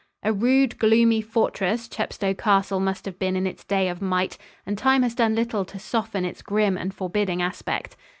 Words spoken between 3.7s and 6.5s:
of might, and time has done little to soften its